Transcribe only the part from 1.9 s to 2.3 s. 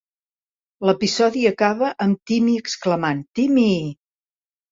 amb